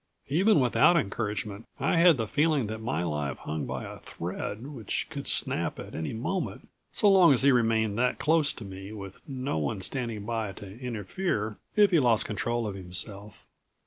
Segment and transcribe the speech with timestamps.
[0.29, 5.05] Even without encouragement I had the feeling that my life hung by a thread which
[5.11, 9.21] could snap at any moment, so long as he remained that close to me with
[9.29, 13.45] no one standing by to interfere if he lost control of himself.